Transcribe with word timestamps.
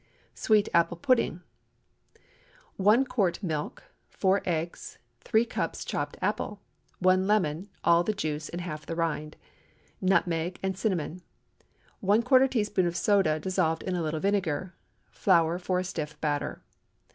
SWEET 0.33 0.67
APPLE 0.73 0.97
PUDDING. 0.97 1.41
✠ 2.17 2.19
1 2.77 3.05
quart 3.05 3.43
milk. 3.43 3.83
4 4.09 4.41
eggs. 4.45 4.97
3 5.19 5.45
cups 5.45 5.85
chopped 5.85 6.17
apple. 6.23 6.59
1 6.97 7.27
lemon—all 7.27 8.03
the 8.03 8.11
juice 8.11 8.49
and 8.49 8.61
half 8.61 8.83
the 8.83 8.95
rind. 8.95 9.37
Nutmeg 10.01 10.57
and 10.63 10.75
cinnamon. 10.75 11.21
¼ 12.05 12.49
teaspoonful 12.49 12.87
of 12.89 12.97
soda 12.97 13.39
dissolved 13.39 13.83
in 13.83 13.93
a 13.95 14.01
little 14.01 14.19
vinegar. 14.19 14.73
Flour 15.11 15.59
for 15.59 15.77
a 15.77 15.83
stiff 15.83 16.19
batter. 16.19 16.63